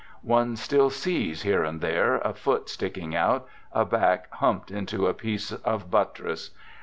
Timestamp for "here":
1.43-1.63